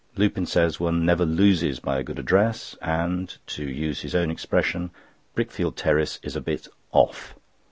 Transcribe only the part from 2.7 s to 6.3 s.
and, to use his own expression, Brickfield Terrace